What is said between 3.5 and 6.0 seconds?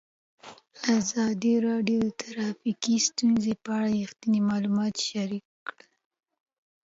په اړه رښتیني معلومات شریک کړي.